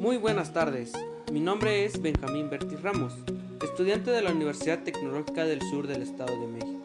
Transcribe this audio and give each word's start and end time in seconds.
Muy 0.00 0.16
buenas 0.16 0.54
tardes, 0.54 0.92
mi 1.30 1.40
nombre 1.40 1.84
es 1.84 2.00
Benjamín 2.00 2.48
Berti 2.48 2.74
Ramos, 2.76 3.12
estudiante 3.62 4.10
de 4.10 4.22
la 4.22 4.32
Universidad 4.32 4.82
Tecnológica 4.82 5.44
del 5.44 5.60
Sur 5.60 5.86
del 5.86 6.00
Estado 6.00 6.40
de 6.40 6.46
México, 6.46 6.80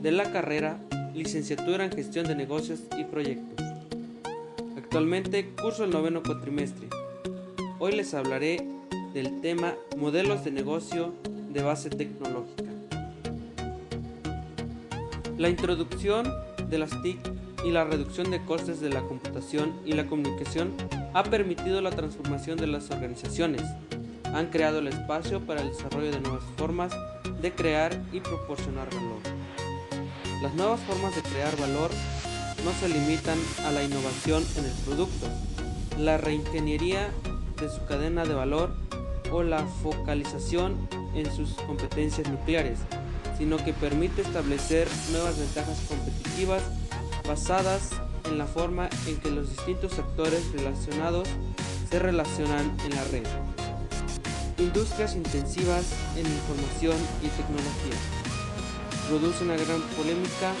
de 0.00 0.10
la 0.10 0.32
carrera 0.32 0.80
Licenciatura 1.12 1.84
en 1.84 1.92
Gestión 1.92 2.26
de 2.26 2.34
Negocios 2.34 2.80
y 2.96 3.04
Proyectos. 3.04 3.66
Actualmente 4.78 5.50
curso 5.60 5.84
el 5.84 5.90
noveno 5.90 6.22
cuatrimestre. 6.22 6.88
Hoy 7.78 7.92
les 7.92 8.14
hablaré 8.14 8.66
del 9.12 9.42
tema 9.42 9.74
Modelos 9.98 10.42
de 10.42 10.50
negocio 10.50 11.12
de 11.50 11.62
base 11.62 11.90
tecnológica. 11.90 12.70
La 15.36 15.50
introducción 15.50 16.32
de 16.70 16.78
las 16.78 17.02
TIC 17.02 17.18
y 17.66 17.72
la 17.72 17.84
reducción 17.84 18.30
de 18.30 18.42
costes 18.42 18.80
de 18.80 18.88
la 18.88 19.02
computación 19.02 19.74
y 19.84 19.92
la 19.92 20.06
comunicación 20.06 20.72
ha 21.14 21.22
permitido 21.22 21.80
la 21.80 21.90
transformación 21.90 22.58
de 22.58 22.66
las 22.66 22.90
organizaciones. 22.90 23.62
Han 24.34 24.46
creado 24.46 24.80
el 24.80 24.88
espacio 24.88 25.40
para 25.40 25.62
el 25.62 25.68
desarrollo 25.68 26.10
de 26.10 26.20
nuevas 26.20 26.42
formas 26.56 26.92
de 27.40 27.52
crear 27.52 27.96
y 28.12 28.18
proporcionar 28.20 28.88
valor. 28.92 29.20
Las 30.42 30.54
nuevas 30.54 30.80
formas 30.80 31.14
de 31.14 31.22
crear 31.22 31.56
valor 31.56 31.90
no 32.64 32.72
se 32.80 32.88
limitan 32.88 33.38
a 33.64 33.70
la 33.70 33.84
innovación 33.84 34.44
en 34.56 34.64
el 34.64 34.72
producto, 34.84 35.26
la 36.00 36.18
reingeniería 36.18 37.10
de 37.60 37.68
su 37.68 37.84
cadena 37.86 38.24
de 38.24 38.34
valor 38.34 38.74
o 39.30 39.44
la 39.44 39.64
focalización 39.82 40.88
en 41.14 41.32
sus 41.32 41.50
competencias 41.66 42.28
nucleares, 42.28 42.80
sino 43.38 43.56
que 43.58 43.72
permite 43.72 44.22
establecer 44.22 44.88
nuevas 45.12 45.38
ventajas 45.38 45.80
competitivas 45.88 46.62
basadas 47.26 47.90
en 48.24 48.38
la 48.38 48.46
forma 48.46 48.88
en 49.06 49.16
que 49.18 49.30
los 49.30 49.50
distintos 49.50 49.98
actores 49.98 50.50
relacionados 50.52 51.28
se 51.90 51.98
relacionan 51.98 52.76
en 52.84 52.94
la 52.94 53.04
red. 53.04 53.26
Industrias 54.58 55.14
intensivas 55.14 55.84
en 56.16 56.26
información 56.26 56.96
y 57.22 57.28
tecnología. 57.28 57.98
Produce 59.08 59.44
una 59.44 59.56
gran 59.56 59.80
polémica 59.96 60.52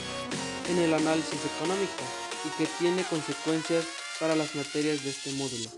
en 0.70 0.78
el 0.78 0.94
análisis 0.94 1.40
económico 1.56 2.02
y 2.44 2.62
que 2.62 2.68
tiene 2.78 3.02
consecuencias 3.04 3.84
para 4.20 4.36
las 4.36 4.54
materias 4.54 5.02
de 5.02 5.10
este 5.10 5.32
módulo. 5.32 5.68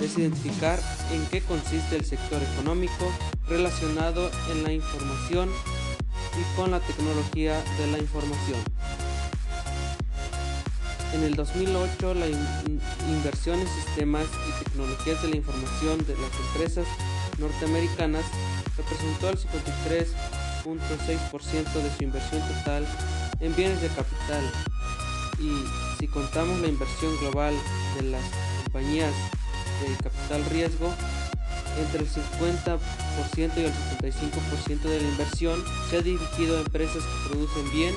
Es 0.00 0.18
identificar 0.18 0.80
en 1.12 1.24
qué 1.26 1.40
consiste 1.40 1.96
el 1.96 2.04
sector 2.04 2.40
económico 2.42 3.10
relacionado 3.48 4.30
en 4.50 4.62
la 4.62 4.72
información 4.72 5.48
y 6.38 6.56
con 6.56 6.70
la 6.70 6.80
tecnología 6.80 7.62
de 7.78 7.86
la 7.88 7.98
información. 7.98 8.58
En 11.12 11.24
el 11.24 11.34
2008, 11.34 12.14
la 12.14 12.26
inversión 12.26 13.60
en 13.60 13.68
sistemas 13.68 14.24
y 14.48 14.52
tecnologías 14.64 15.20
de 15.22 15.28
la 15.28 15.36
información 15.36 15.98
de 16.06 16.16
las 16.16 16.30
empresas 16.48 16.86
norteamericanas 17.38 18.24
representó 18.78 19.28
el 19.28 19.38
53.6% 19.38 21.72
de 21.74 21.96
su 21.96 22.04
inversión 22.04 22.40
total 22.40 22.86
en 23.40 23.54
bienes 23.54 23.82
de 23.82 23.88
capital. 23.88 24.50
Y 25.38 25.52
si 26.00 26.08
contamos 26.08 26.58
la 26.60 26.68
inversión 26.68 27.14
global 27.18 27.54
de 27.96 28.04
las 28.08 28.24
compañías 28.64 29.12
de 29.82 29.94
capital 30.02 30.42
riesgo, 30.46 30.90
entre 31.78 32.00
el 32.00 32.08
50% 32.08 32.80
y 33.56 33.64
el 33.64 33.72
75% 33.72 34.82
de 34.82 35.00
la 35.00 35.08
inversión 35.08 35.64
se 35.90 35.96
ha 35.98 36.02
dirigido 36.02 36.56
a 36.56 36.60
empresas 36.60 37.02
que 37.02 37.28
producen 37.28 37.70
bien 37.70 37.94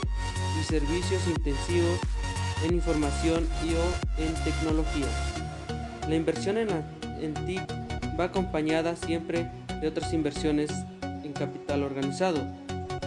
y 0.59 0.63
servicios 0.63 1.27
intensivos 1.27 1.99
en 2.63 2.75
información 2.75 3.47
y 3.63 3.73
o 3.73 4.23
en 4.23 4.33
tecnología. 4.43 5.07
La 6.07 6.15
inversión 6.15 6.57
en, 6.57 6.69
en 7.21 7.33
TIC 7.45 7.61
va 8.19 8.25
acompañada 8.25 8.95
siempre 8.95 9.49
de 9.81 9.87
otras 9.87 10.13
inversiones 10.13 10.71
en 11.23 11.33
capital 11.33 11.83
organizado, 11.83 12.39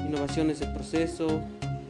innovaciones 0.06 0.60
de 0.60 0.66
proceso, 0.66 1.40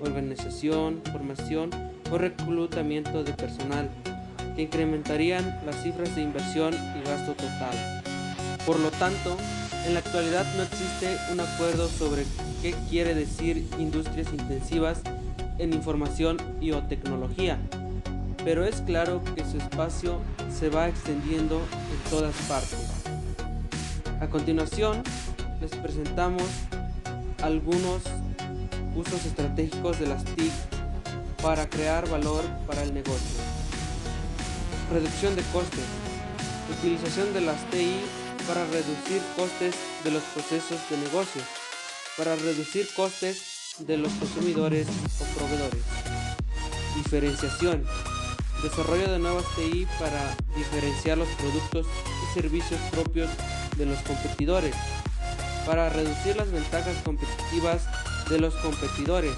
organización, 0.02 1.02
formación 1.10 1.70
o 2.10 2.18
reclutamiento 2.18 3.24
de 3.24 3.32
personal, 3.32 3.88
que 4.54 4.62
incrementarían 4.62 5.60
las 5.64 5.82
cifras 5.82 6.14
de 6.14 6.22
inversión 6.22 6.74
y 6.74 7.08
gasto 7.08 7.32
total. 7.32 8.02
Por 8.66 8.78
lo 8.80 8.90
tanto, 8.90 9.36
en 9.86 9.94
la 9.94 10.00
actualidad 10.00 10.44
no 10.56 10.62
existe 10.62 11.16
un 11.32 11.40
acuerdo 11.40 11.88
sobre 11.88 12.24
qué 12.60 12.74
quiere 12.90 13.14
decir 13.14 13.66
industrias 13.78 14.28
intensivas 14.32 15.00
en 15.58 15.72
información 15.74 16.36
y 16.60 16.72
o 16.72 16.82
tecnología, 16.84 17.58
pero 18.44 18.64
es 18.64 18.80
claro 18.82 19.22
que 19.34 19.44
su 19.44 19.58
espacio 19.58 20.20
se 20.50 20.68
va 20.68 20.88
extendiendo 20.88 21.56
en 21.56 22.10
todas 22.10 22.34
partes. 22.48 22.86
A 24.20 24.28
continuación, 24.28 25.02
les 25.60 25.74
presentamos 25.76 26.42
algunos 27.42 28.02
usos 28.96 29.26
estratégicos 29.26 29.98
de 30.00 30.06
las 30.06 30.24
TIC 30.24 30.52
para 31.42 31.68
crear 31.68 32.08
valor 32.08 32.44
para 32.66 32.82
el 32.82 32.94
negocio. 32.94 33.38
Reducción 34.92 35.36
de 35.36 35.42
costes. 35.52 35.84
Utilización 36.78 37.32
de 37.32 37.40
las 37.40 37.62
TI 37.70 38.00
para 38.46 38.64
reducir 38.66 39.22
costes 39.36 39.74
de 40.04 40.10
los 40.10 40.22
procesos 40.22 40.78
de 40.90 40.96
negocio, 40.98 41.42
para 42.16 42.34
reducir 42.36 42.88
costes 42.94 43.57
de 43.86 43.96
los 43.96 44.12
consumidores 44.12 44.88
o 45.20 45.38
proveedores. 45.38 45.82
Diferenciación. 46.96 47.84
Desarrollo 48.62 49.10
de 49.10 49.18
nuevas 49.18 49.44
TI 49.54 49.86
para 50.00 50.36
diferenciar 50.56 51.18
los 51.18 51.28
productos 51.28 51.86
y 51.86 52.34
servicios 52.34 52.80
propios 52.90 53.30
de 53.76 53.86
los 53.86 53.98
competidores. 54.00 54.74
Para 55.64 55.88
reducir 55.90 56.36
las 56.36 56.50
ventajas 56.50 56.96
competitivas 57.04 57.86
de 58.28 58.40
los 58.40 58.54
competidores. 58.56 59.36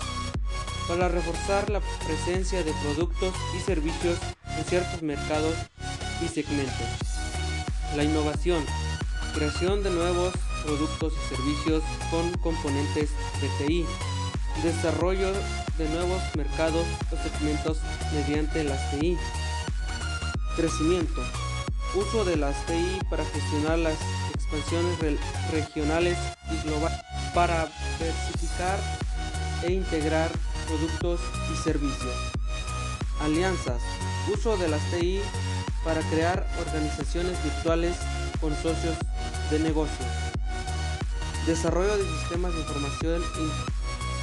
Para 0.89 1.09
reforzar 1.09 1.69
la 1.69 1.81
presencia 2.07 2.65
de 2.65 2.73
productos 2.83 3.35
y 3.57 3.61
servicios 3.61 4.19
en 4.59 4.65
ciertos 4.65 5.03
mercados 5.03 5.55
y 6.25 6.29
segmentos. 6.29 6.87
La 7.95 8.05
innovación. 8.05 8.65
Creación 9.35 9.83
de 9.83 9.91
nuevos 9.91 10.33
productos 10.65 11.13
y 11.13 11.35
servicios 11.35 11.83
con 12.11 12.33
componentes 12.39 13.11
de 13.41 13.67
TI 13.67 13.87
desarrollo 14.63 15.33
de 15.79 15.89
nuevos 15.89 16.21
mercados 16.37 16.85
o 17.11 17.17
segmentos 17.17 17.79
mediante 18.13 18.65
las 18.65 18.91
TI. 18.91 19.17
Crecimiento. 20.57 21.23
Uso 21.95 22.25
de 22.25 22.37
las 22.37 22.55
TI 22.67 23.01
para 23.09 23.25
gestionar 23.25 23.79
las 23.79 23.99
expansiones 24.35 25.19
regionales 25.51 26.19
y 26.51 26.67
globales 26.67 26.99
para 27.35 27.69
diversificar 27.99 28.79
e 29.63 29.73
integrar 29.73 30.31
productos 30.67 31.21
y 31.53 31.57
servicios. 31.63 32.15
Alianzas. 33.21 33.81
Uso 34.33 34.57
de 34.57 34.69
las 34.69 34.83
TI 34.91 35.21
para 35.85 36.01
crear 36.11 36.47
organizaciones 36.67 37.43
virtuales 37.43 37.97
con 38.41 38.55
socios 38.63 38.97
de 39.51 39.59
negocio. 39.61 40.07
Desarrollo 41.47 41.97
de 41.97 42.05
sistemas 42.05 42.53
de 42.53 42.61
información 42.61 43.23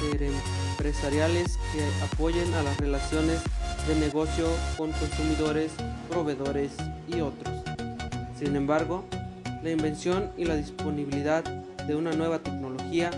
empresariales 0.02 1.58
que 1.72 1.84
apoyen 2.04 2.52
a 2.54 2.62
las 2.62 2.76
relaciones 2.78 3.40
de 3.86 3.94
negocio 3.96 4.46
con 4.76 4.92
consumidores, 4.92 5.72
proveedores 6.08 6.72
y 7.08 7.20
otros. 7.20 7.54
Sin 8.38 8.56
embargo, 8.56 9.04
la 9.62 9.70
invención 9.70 10.30
y 10.36 10.44
la 10.44 10.56
disponibilidad 10.56 11.44
de 11.44 11.94
una 11.96 12.12
nueva 12.12 12.38
tecnología, 12.38 13.10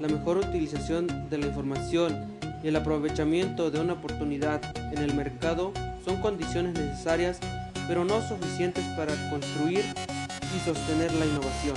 la 0.00 0.08
mejor 0.08 0.38
utilización 0.38 1.28
de 1.30 1.38
la 1.38 1.46
información 1.46 2.38
y 2.62 2.68
el 2.68 2.76
aprovechamiento 2.76 3.70
de 3.70 3.80
una 3.80 3.94
oportunidad 3.94 4.60
en 4.92 4.98
el 4.98 5.14
mercado 5.14 5.72
son 6.04 6.20
condiciones 6.20 6.74
necesarias 6.74 7.38
pero 7.88 8.04
no 8.04 8.20
suficientes 8.20 8.84
para 8.96 9.14
construir 9.30 9.82
y 10.54 10.64
sostener 10.64 11.10
la 11.14 11.24
innovación. 11.24 11.76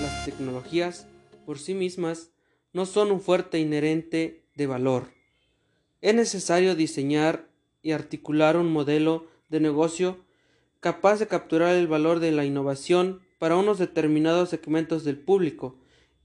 Las 0.00 0.24
tecnologías 0.24 1.06
por 1.44 1.58
sí 1.58 1.74
mismas 1.74 2.30
no 2.72 2.86
son 2.86 3.10
un 3.10 3.20
fuerte 3.20 3.58
inherente 3.58 4.44
de 4.54 4.66
valor. 4.66 5.12
Es 6.00 6.14
necesario 6.14 6.74
diseñar 6.74 7.48
y 7.82 7.92
articular 7.92 8.56
un 8.56 8.72
modelo 8.72 9.26
de 9.48 9.60
negocio 9.60 10.18
capaz 10.80 11.18
de 11.18 11.26
capturar 11.26 11.74
el 11.74 11.86
valor 11.86 12.20
de 12.20 12.32
la 12.32 12.44
innovación 12.44 13.20
para 13.38 13.56
unos 13.56 13.78
determinados 13.78 14.50
segmentos 14.50 15.04
del 15.04 15.18
público 15.18 15.78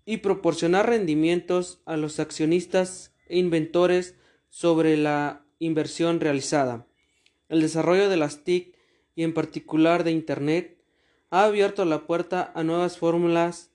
y 0.06 0.18
proporcionar 0.18 0.90
rendimientos 0.90 1.82
a 1.86 1.98
los 1.98 2.20
accionistas 2.20 3.14
e 3.28 3.38
inventores 3.38 4.16
sobre 4.50 4.98
la 4.98 5.46
inversión 5.60 6.20
realizada. 6.20 6.88
El 7.50 7.62
desarrollo 7.62 8.10
de 8.10 8.18
las 8.18 8.44
TIC 8.44 8.76
y 9.16 9.24
en 9.24 9.34
particular 9.34 10.04
de 10.04 10.12
Internet 10.12 10.78
ha 11.30 11.46
abierto 11.46 11.84
la 11.86 12.06
puerta 12.06 12.52
a 12.56 12.64
nuevas 12.64 12.98
fórmulas 12.98 13.72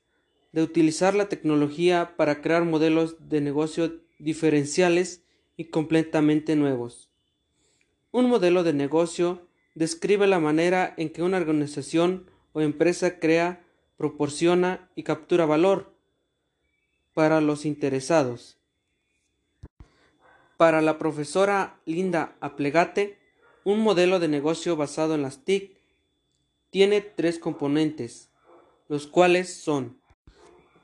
de 0.52 0.62
utilizar 0.62 1.14
la 1.14 1.29
tecnología 1.29 2.14
para 2.17 2.41
crear 2.41 2.64
modelos 2.64 3.29
de 3.29 3.41
negocio 3.41 4.00
diferenciales 4.19 5.23
y 5.56 5.67
completamente 5.67 6.56
nuevos. 6.56 7.11
Un 8.11 8.29
modelo 8.29 8.64
de 8.64 8.73
negocio 8.73 9.47
describe 9.75 10.26
la 10.26 10.41
manera 10.41 10.94
en 10.97 11.11
que 11.11 11.23
una 11.23 11.37
organización 11.37 12.29
o 12.52 12.61
empresa 12.61 13.20
crea, 13.20 13.64
proporciona 13.97 14.91
y 14.94 15.05
captura 15.05 15.47
valor 15.47 15.94
para 17.14 17.41
los 17.41 17.64
interesados. 17.64 18.58
Para 20.56 20.81
la 20.81 20.99
profesora 20.99 21.81
Linda 21.85 22.37
Aplegate, 22.41 23.19
un 23.64 23.81
modelo 23.81 24.19
de 24.19 24.29
negocio 24.29 24.76
basado 24.76 25.14
en 25.14 25.23
las 25.23 25.44
TIC 25.44 25.76
tiene 26.70 27.00
tres 27.00 27.38
componentes, 27.38 28.31
los 28.88 29.06
cuales 29.06 29.55
son 29.55 30.00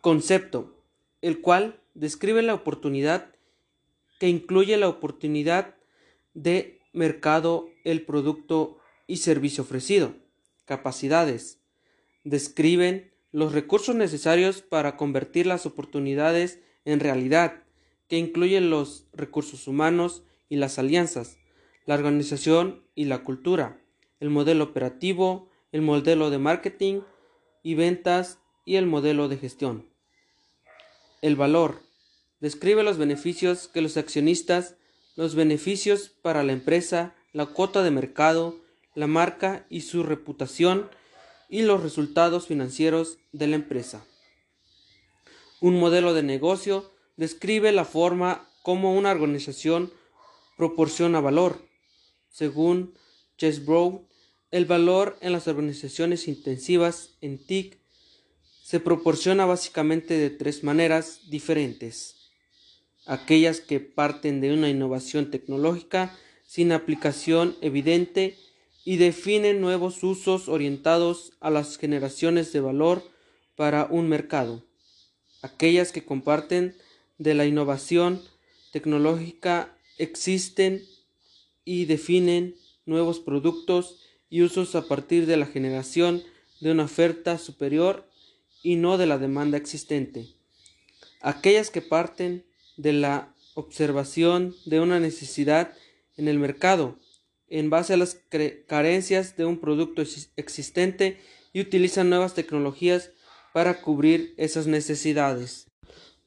concepto, 0.07 0.85
el 1.21 1.41
cual 1.41 1.83
describe 1.95 2.41
la 2.41 2.55
oportunidad 2.55 3.35
que 4.21 4.29
incluye 4.29 4.77
la 4.77 4.89
oportunidad 4.89 5.75
de 6.33 6.79
mercado, 6.93 7.69
el 7.83 8.03
producto 8.03 8.79
y 9.09 9.17
servicio 9.17 9.65
ofrecido. 9.65 10.15
Capacidades. 10.65 11.59
Describen 12.23 13.11
los 13.33 13.53
recursos 13.53 13.97
necesarios 13.97 14.63
para 14.63 14.97
convertir 14.97 15.45
las 15.45 15.67
oportunidades 15.67 16.61
en 16.85 17.01
realidad, 17.01 17.65
que 18.07 18.17
incluyen 18.17 18.71
los 18.71 19.09
recursos 19.13 19.67
humanos 19.67 20.23
y 20.49 20.55
las 20.55 20.79
alianzas, 20.79 21.37
la 21.85 21.97
organización 21.97 22.85
y 22.95 23.07
la 23.07 23.25
cultura, 23.25 23.83
el 24.21 24.31
modelo 24.31 24.63
operativo, 24.63 25.51
el 25.73 25.83
modelo 25.83 26.31
de 26.31 26.39
marketing 26.39 27.01
y 27.65 27.75
ventas 27.75 28.39
y 28.65 28.77
el 28.77 28.87
modelo 28.87 29.27
de 29.27 29.39
gestión. 29.39 29.96
El 31.23 31.37
valor 31.37 31.83
describe 32.41 32.83
los 32.83 32.99
beneficios 32.99 33.69
que 33.69 33.81
los 33.81 33.97
accionistas, 33.97 34.77
los 35.17 35.35
beneficios 35.35 36.11
para 36.23 36.43
la 36.43 36.53
empresa, 36.53 37.15
la 37.33 37.47
cuota 37.47 37.83
de 37.83 37.91
mercado, 37.91 38.61
la 38.95 39.07
marca 39.07 39.67
y 39.69 39.83
su 39.83 40.03
reputación 40.03 40.91
y 41.49 41.63
los 41.63 41.83
resultados 41.83 42.47
financieros 42.47 43.19
de 43.33 43.47
la 43.47 43.57
empresa. 43.57 44.05
Un 45.61 45.79
modelo 45.79 46.13
de 46.13 46.23
negocio 46.23 46.93
describe 47.17 47.73
la 47.73 47.85
forma 47.85 48.49
como 48.63 48.95
una 48.95 49.11
organización 49.11 49.93
proporciona 50.57 51.21
valor. 51.21 51.63
Según 52.29 52.95
Chesbrough, 53.39 54.07
el 54.51 54.65
valor 54.65 55.17
en 55.21 55.33
las 55.33 55.49
organizaciones 55.49 56.29
intensivas 56.29 57.17
en 57.21 57.39
TIC 57.45 57.79
se 58.67 58.81
proporciona 58.81 59.47
básicamente 59.47 60.19
de 60.19 60.29
tres 60.29 60.65
maneras 60.65 61.21
diferentes. 61.31 62.17
Aquellas 63.07 63.61
que 63.61 63.79
parten 63.79 64.41
de 64.41 64.53
una 64.53 64.69
innovación 64.69 65.31
tecnológica 65.31 66.19
sin 66.49 66.73
aplicación 66.73 67.57
evidente 67.61 68.37
y 68.85 68.97
definen 68.97 69.61
nuevos 69.61 70.03
usos 70.03 70.49
orientados 70.49 71.33
a 71.39 71.49
las 71.49 71.79
generaciones 71.79 72.53
de 72.53 72.61
valor 72.61 73.05
para 73.55 73.87
un 73.89 74.09
mercado. 74.09 74.65
Aquellas 75.43 75.93
que 75.93 76.05
comparten 76.05 76.75
de 77.19 77.35
la 77.35 77.47
innovación 77.47 78.21
tecnológica 78.73 79.79
existen 79.97 80.83
y 81.65 81.85
definen 81.85 82.57
nuevos 82.85 83.21
productos 83.21 84.01
y 84.29 84.43
usos 84.43 84.75
a 84.75 84.89
partir 84.89 85.27
de 85.27 85.37
la 85.37 85.47
generación 85.47 86.25
de 86.59 86.73
una 86.73 86.87
oferta 86.87 87.39
superior 87.39 88.09
y 88.63 88.77
no 88.77 88.99
de 88.99 89.07
la 89.07 89.19
demanda 89.19 89.57
existente. 89.57 90.29
Aquellas 91.21 91.71
que 91.71 91.83
parten 91.83 92.45
de 92.77 92.93
la 92.93 93.35
observación 93.55 94.55
de 94.65 94.81
una 94.81 95.01
necesidad 95.01 95.73
en 96.17 96.29
el 96.29 96.39
mercado 96.39 96.99
en 97.49 97.71
base 97.71 97.95
a 97.95 97.97
las 97.97 98.21
carencias 98.67 99.37
de 99.37 99.45
un 99.45 99.59
producto 99.59 100.03
existente 100.37 101.21
y 101.53 101.61
utilizan 101.61 102.11
nuevas 102.11 102.35
tecnologías 102.35 103.11
para 103.53 103.81
cubrir 103.81 104.35
esas 104.37 104.67
necesidades. 104.67 105.69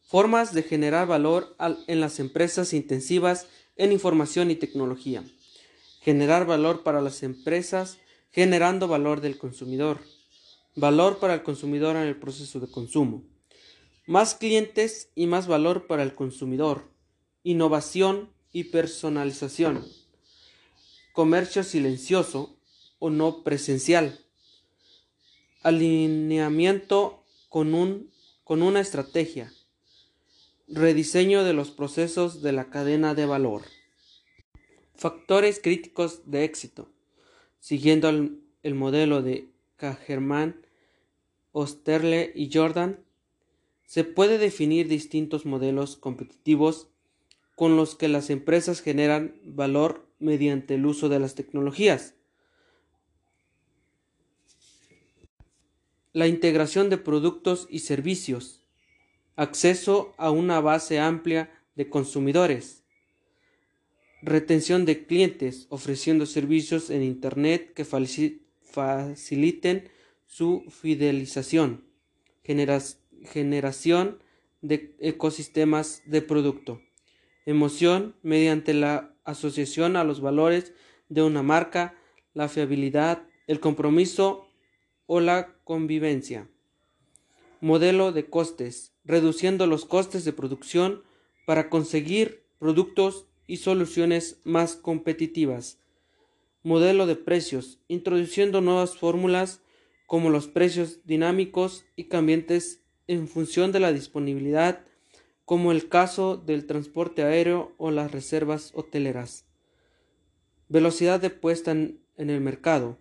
Formas 0.02 0.54
de 0.54 0.64
generar 0.64 1.08
valor 1.08 1.56
en 1.88 2.00
las 2.00 2.20
empresas 2.20 2.74
intensivas 2.74 3.48
en 3.75 3.92
información 3.92 4.50
y 4.50 4.56
tecnología. 4.56 5.24
Generar 6.02 6.46
valor 6.46 6.84
para 6.84 7.02
las 7.02 7.22
empresas 7.22 8.00
generando 8.32 8.88
valor 8.88 9.22
del 9.22 9.38
consumidor. 9.38 10.00
Valor 10.80 11.20
para 11.20 11.34
el 11.34 11.44
consumidor 11.44 11.96
en 11.96 12.04
el 12.04 12.16
proceso 12.16 12.60
de 12.60 12.72
consumo. 12.72 13.24
Más 14.08 14.36
clientes 14.36 15.12
y 15.16 15.28
más 15.28 15.48
valor 15.48 15.88
para 15.88 16.04
el 16.04 16.16
consumidor. 16.16 16.90
Innovación 17.44 18.30
y 18.52 18.66
personalización 18.66 19.86
comercio 21.20 21.66
silencioso 21.66 22.58
o 22.98 23.10
no 23.10 23.44
presencial, 23.44 24.20
alineamiento 25.64 27.25
con, 27.50 27.74
un, 27.74 28.10
con 28.46 28.62
una 28.62 28.80
estrategia, 28.80 29.52
rediseño 30.70 31.44
de 31.44 31.52
los 31.52 31.72
procesos 31.72 32.42
de 32.42 32.54
la 32.54 32.70
cadena 32.70 33.16
de 33.16 33.25
valor. 33.25 33.64
Factores 34.96 35.60
críticos 35.62 36.22
de 36.24 36.46
éxito. 36.46 36.90
Siguiendo 37.60 38.08
el, 38.08 38.40
el 38.64 38.75
modelo 38.75 39.22
de 39.22 39.50
Kagerman, 39.75 40.66
Osterle 41.51 42.31
y 42.36 42.51
Jordan, 42.54 43.04
se 43.86 44.04
puede 44.04 44.38
definir 44.38 44.88
distintos 44.88 45.46
modelos 45.46 45.96
competitivos 45.96 46.90
con 47.56 47.75
los 47.75 47.96
que 47.96 48.07
las 48.07 48.30
empresas 48.30 48.81
generan 48.81 49.36
valor 49.44 50.07
mediante 50.19 50.75
el 50.75 50.86
uso 50.86 51.10
de 51.10 51.19
las 51.19 51.36
tecnologías. 51.36 52.13
La 56.13 56.28
integración 56.28 56.90
de 56.90 56.98
productos 56.98 57.68
y 57.69 57.80
servicios. 57.80 58.63
Acceso 59.36 60.13
a 60.18 60.31
una 60.31 60.62
base 60.62 61.00
amplia 61.00 61.51
de 61.75 61.90
consumidores. 61.90 62.84
Retención 64.22 64.86
de 64.86 65.06
clientes 65.06 65.66
ofreciendo 65.69 66.25
servicios 66.25 66.90
en 66.90 67.04
Internet 67.04 67.74
que 67.74 67.86
faciliten 67.86 69.90
su 70.30 70.64
fidelización. 70.70 71.84
generación 73.26 74.24
de 74.62 74.96
ecosistemas 75.00 76.02
de 76.06 76.22
producto 76.22 76.81
emoción 77.50 78.16
mediante 78.22 78.76
la 78.76 79.16
asociación 79.24 79.96
a 79.96 80.04
los 80.04 80.22
valores 80.22 80.74
de 81.10 81.24
una 81.24 81.42
marca, 81.42 81.96
la 82.36 82.48
fiabilidad, 82.48 83.24
el 83.48 83.60
compromiso 83.60 84.46
o 85.08 85.20
la 85.20 85.56
convivencia. 85.64 86.48
Modelo 87.60 88.12
de 88.12 88.30
costes, 88.30 88.94
reduciendo 89.03 89.65
los 89.65 89.86
costes 89.86 90.25
de 90.25 90.34
producción 90.34 91.01
para 91.48 91.72
conseguir 91.72 92.46
productos 92.60 93.25
y 93.48 93.58
soluciones 93.58 94.39
más 94.44 94.75
competitivas. 94.75 95.80
Modelo 96.62 97.08
de 97.08 97.15
precios, 97.15 97.80
introduciendo 97.88 98.62
nuevas 98.62 98.96
fórmulas 98.96 99.62
como 100.10 100.32
los 100.32 100.48
precios 100.48 101.01
dinámicos 101.06 101.86
y 101.96 102.06
cambiantes 102.06 102.82
en 103.06 103.28
función 103.28 103.72
de 103.72 103.80
la 103.80 103.94
disponibilidad 103.94 104.84
como 105.46 105.72
el 105.72 105.88
caso 105.88 106.36
del 106.36 106.66
transporte 106.66 107.22
aéreo 107.22 107.75
o 107.78 107.92
las 107.92 108.12
reservas 108.12 108.72
hoteleras. 108.74 109.46
Velocidad 110.68 111.20
de 111.20 111.30
puesta 111.30 111.70
en, 111.70 112.01
el 112.18 112.42
mercado, 112.42 112.98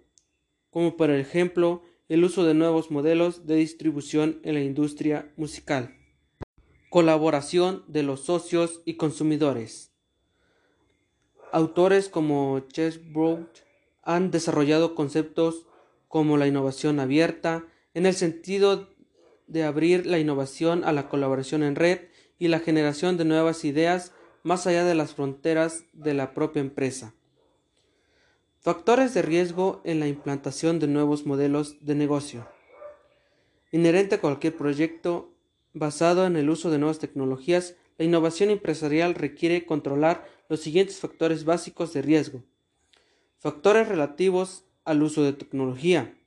como 0.69 0.99
por 0.99 1.11
ejemplo 1.11 1.81
el 2.11 2.25
uso 2.25 2.45
de 2.45 2.53
nuevos 2.53 2.91
modelos 2.91 3.47
de 3.47 3.57
distribución 3.57 4.39
en 4.43 4.53
la 4.53 4.61
industria 4.61 5.33
musical. 5.39 5.97
Colaboración 6.91 7.85
de 7.89 8.03
los 8.03 8.21
socios 8.21 8.83
y 8.85 8.99
consumidores. 8.99 9.95
Autores 11.53 12.11
como 12.11 12.61
Chesbrough 12.69 13.49
han 14.03 14.31
desarrollado 14.31 14.95
conceptos 14.95 15.68
como 16.09 16.37
la 16.37 16.47
innovación 16.47 17.01
abierta, 17.01 17.67
en 17.95 18.07
el 18.07 18.15
sentido 18.15 18.89
de 19.47 19.65
abrir 19.65 20.07
la 20.07 20.19
innovación 20.19 20.85
a 20.85 20.93
la 20.93 21.09
colaboración 21.09 21.63
en 21.63 21.77
red 21.77 22.01
y 22.39 22.49
la 22.49 22.61
generación 22.61 23.17
de 23.17 23.25
nuevas 23.25 23.65
ideas 23.65 24.13
más 24.43 24.67
allá 24.67 24.85
de 24.85 24.95
las 24.95 25.15
fronteras 25.15 25.85
de 25.93 26.15
la 26.15 26.35
propia 26.35 26.61
empresa. 26.61 27.15
Factores 28.61 29.15
de 29.15 29.23
riesgo 29.23 29.81
en 29.85 30.01
la 30.01 30.09
implantación 30.09 30.79
de 30.79 30.89
nuevos 30.89 31.27
modelos 31.27 31.85
de 31.85 31.95
negocio. 31.95 32.49
Inherente 33.73 34.17
a 34.17 34.21
cualquier 34.21 34.57
proyecto 34.57 35.33
basado 35.75 36.27
en 36.27 36.37
el 36.37 36.51
uso 36.51 36.71
de 36.71 36.79
nuevas 36.79 36.99
tecnologías, 36.99 37.77
la 37.99 38.05
innovación 38.05 38.51
empresarial 38.51 39.15
requiere 39.15 39.67
controlar 39.67 40.27
los 40.49 40.61
siguientes 40.61 40.99
factores 40.99 41.45
básicos 41.45 41.93
de 41.93 42.03
riesgo. 42.03 42.43
Factores 43.39 43.89
relativos 43.89 44.65
al 44.89 45.03
uso 45.03 45.23
de 45.23 45.35
tecnología. 45.35 46.19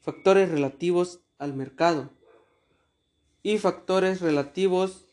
Factores 0.00 0.50
relativos 0.50 1.20
al 1.38 1.54
mercado. 1.54 2.10
Y 3.44 3.58
factores 3.58 4.20
relativos 4.20 5.06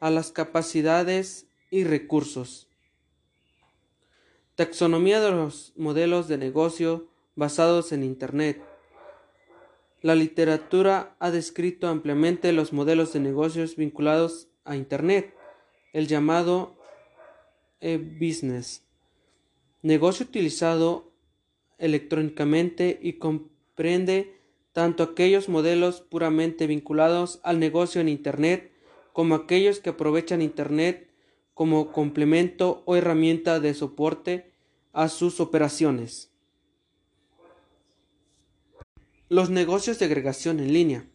a 0.00 0.08
las 0.08 0.32
capacidades 0.32 1.48
y 1.70 1.84
recursos. 1.84 2.66
Taxonomía 4.54 5.20
de 5.20 5.32
los 5.32 5.74
modelos 5.76 6.28
de 6.28 6.38
negocio 6.38 7.08
basados 7.36 7.92
en 7.92 8.02
Internet. 8.02 8.64
La 10.00 10.14
literatura 10.14 11.14
ha 11.18 11.30
descrito 11.30 11.88
ampliamente 11.88 12.52
los 12.52 12.72
modelos 12.72 13.12
de 13.12 13.20
negocios 13.20 13.76
vinculados 13.76 14.48
a 14.64 14.76
Internet, 14.76 15.34
el 15.92 16.08
llamado 16.08 16.74
e-business, 17.80 18.82
negocio 19.82 20.24
utilizado 20.24 21.07
electrónicamente 21.78 22.98
y 23.00 23.14
comprende 23.14 24.38
tanto 24.72 25.02
aquellos 25.02 25.48
modelos 25.48 26.00
puramente 26.00 26.66
vinculados 26.66 27.40
al 27.42 27.58
negocio 27.58 28.00
en 28.00 28.08
Internet 28.08 28.72
como 29.12 29.34
aquellos 29.34 29.80
que 29.80 29.90
aprovechan 29.90 30.42
Internet 30.42 31.08
como 31.54 31.90
complemento 31.90 32.82
o 32.86 32.94
herramienta 32.94 33.58
de 33.58 33.74
soporte 33.74 34.52
a 34.92 35.08
sus 35.08 35.40
operaciones. 35.40 36.30
Los 39.28 39.50
negocios 39.50 39.98
de 39.98 40.06
agregación 40.06 40.60
en 40.60 40.72
línea, 40.72 41.08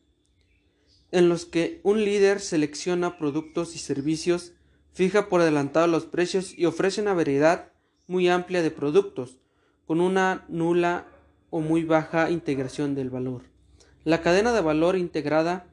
en 1.12 1.30
los 1.30 1.46
que 1.46 1.80
un 1.84 2.04
líder 2.04 2.42
selecciona 2.42 3.18
productos 3.18 3.76
y 3.76 3.80
servicios, 3.80 4.54
fija 4.92 5.30
por 5.30 5.42
adelantado 5.42 5.88
los 5.88 6.06
precios 6.06 6.58
y 6.58 6.66
ofrece 6.66 7.02
una 7.02 7.14
variedad 7.14 7.72
muy 8.08 8.28
amplia 8.28 8.62
de 8.62 8.72
productos, 8.72 9.40
con 9.86 10.02
una 10.02 10.46
nula 10.48 11.08
o 11.50 11.60
muy 11.60 11.84
baja 11.84 12.30
integración 12.30 12.96
del 12.96 13.10
valor. 13.10 13.44
La 14.04 14.22
cadena 14.22 14.54
de 14.54 14.62
valor 14.62 14.98
integrada, 14.98 15.68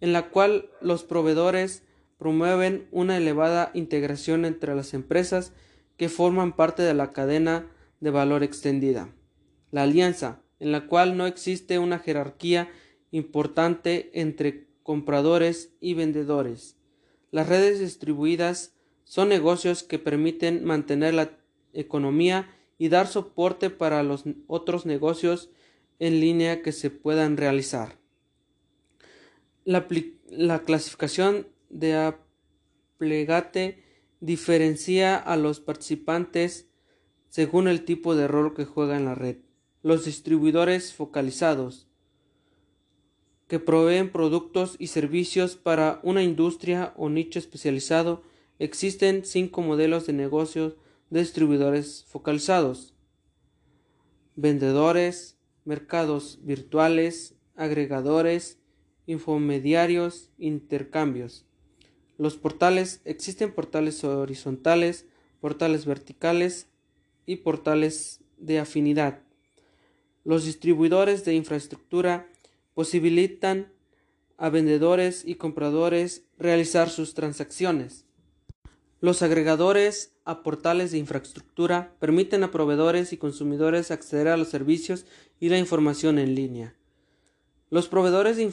en 0.00 0.12
la 0.12 0.28
cual 0.28 0.70
los 0.80 1.04
proveedores 1.04 1.82
promueven 2.18 2.86
una 2.90 3.16
elevada 3.16 3.70
integración 3.74 4.44
entre 4.44 4.74
las 4.74 4.94
empresas 4.94 5.52
que 5.96 6.08
forman 6.08 6.54
parte 6.54 6.82
de 6.82 6.94
la 6.94 7.12
cadena 7.12 7.66
de 8.00 8.10
valor 8.10 8.42
extendida. 8.42 9.08
La 9.70 9.82
alianza, 9.82 10.40
en 10.60 10.72
la 10.72 10.86
cual 10.86 11.16
no 11.16 11.26
existe 11.26 11.78
una 11.78 11.98
jerarquía 11.98 12.70
importante 13.10 14.10
entre 14.14 14.66
compradores 14.82 15.72
y 15.80 15.94
vendedores. 15.94 16.76
Las 17.30 17.48
redes 17.48 17.80
distribuidas 17.80 18.74
son 19.04 19.28
negocios 19.28 19.82
que 19.82 19.98
permiten 19.98 20.64
mantener 20.64 21.14
la 21.14 21.30
economía 21.72 22.48
y 22.84 22.90
dar 22.90 23.06
soporte 23.06 23.70
para 23.70 24.02
los 24.02 24.24
otros 24.46 24.84
negocios 24.84 25.48
en 25.98 26.20
línea 26.20 26.60
que 26.60 26.70
se 26.70 26.90
puedan 26.90 27.38
realizar. 27.38 27.96
La, 29.64 29.86
clasificación 30.66 31.46
de 31.70 31.94
aplegate 31.94 33.82
diferencia 34.20 35.16
a 35.16 35.38
los 35.38 35.60
participantes 35.60 36.66
según 37.30 37.68
el 37.68 37.86
tipo 37.86 38.14
de 38.14 38.28
rol 38.28 38.52
que 38.52 38.66
juega 38.66 38.98
en 38.98 39.06
la 39.06 39.14
red 39.14 39.38
los 39.82 40.04
distribuidores 40.04 40.92
focalizados, 40.92 41.86
que 43.48 43.60
proveen 43.60 44.12
productos 44.12 44.76
y 44.78 44.88
servicios 44.88 45.56
para 45.56 46.00
una 46.02 46.22
industria 46.22 46.92
o 46.98 47.08
nicho 47.08 47.38
especializado. 47.38 48.22
Existen 48.58 49.24
cinco 49.24 49.62
modelos 49.62 50.06
de 50.06 50.12
negocios 50.12 50.74
distribuidores 51.10 52.04
focalizados. 52.08 52.94
Vendedores, 54.36 55.36
mercados 55.64 56.38
virtuales, 56.42 57.34
agregadores, 57.56 58.58
infomediarios, 59.06 60.30
intercambios. 60.38 61.46
Los 62.16 62.36
portales 62.36 63.00
existen 63.04 63.52
portales 63.52 64.02
horizontales, 64.04 65.06
portales 65.40 65.84
verticales 65.84 66.68
y 67.26 67.36
portales 67.36 68.20
de 68.38 68.58
afinidad. 68.58 69.20
Los 70.24 70.44
distribuidores 70.44 71.24
de 71.24 71.34
infraestructura 71.34 72.28
posibilitan 72.74 73.72
a 74.36 74.48
vendedores 74.48 75.24
y 75.24 75.36
compradores 75.36 76.24
realizar 76.38 76.88
sus 76.90 77.14
transacciones. 77.14 78.04
Los 79.04 79.20
agregadores 79.20 80.14
a 80.24 80.42
portales 80.42 80.90
de 80.90 80.96
infraestructura 80.96 81.94
permiten 82.00 82.42
a 82.42 82.50
proveedores 82.50 83.12
y 83.12 83.18
consumidores 83.18 83.90
acceder 83.90 84.28
a 84.28 84.38
los 84.38 84.48
servicios 84.48 85.04
y 85.38 85.50
la 85.50 85.58
información 85.58 86.18
en 86.18 86.34
línea. 86.34 86.74
Los 87.68 87.86
proveedores 87.86 88.38
de 88.38 88.50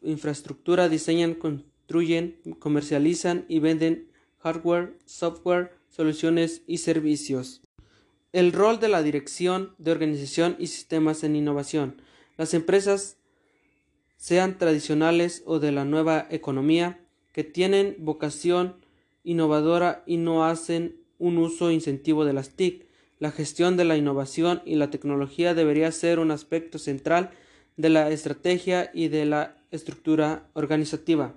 infraestructura 0.00 0.88
diseñan, 0.88 1.34
construyen, 1.34 2.40
comercializan 2.58 3.44
y 3.48 3.58
venden 3.58 4.08
hardware, 4.38 4.96
software, 5.04 5.72
soluciones 5.90 6.62
y 6.66 6.78
servicios. 6.78 7.60
El 8.32 8.52
rol 8.52 8.80
de 8.80 8.88
la 8.88 9.02
dirección 9.02 9.74
de 9.76 9.92
organización 9.92 10.56
y 10.58 10.68
sistemas 10.68 11.22
en 11.22 11.36
innovación. 11.36 12.00
Las 12.38 12.54
empresas, 12.54 13.18
sean 14.16 14.56
tradicionales 14.56 15.42
o 15.44 15.58
de 15.58 15.70
la 15.70 15.84
nueva 15.84 16.28
economía, 16.30 17.04
que 17.34 17.44
tienen 17.44 17.96
vocación 17.98 18.81
innovadora 19.24 20.02
y 20.06 20.16
no 20.16 20.44
hacen 20.44 20.96
un 21.18 21.38
uso 21.38 21.70
incentivo 21.70 22.24
de 22.24 22.32
las 22.32 22.50
TIC. 22.50 22.86
La 23.18 23.30
gestión 23.30 23.76
de 23.76 23.84
la 23.84 23.96
innovación 23.96 24.62
y 24.64 24.74
la 24.74 24.90
tecnología 24.90 25.54
debería 25.54 25.92
ser 25.92 26.18
un 26.18 26.30
aspecto 26.30 26.78
central 26.78 27.30
de 27.76 27.88
la 27.88 28.10
estrategia 28.10 28.90
y 28.92 29.08
de 29.08 29.24
la 29.24 29.56
estructura 29.70 30.48
organizativa. 30.54 31.34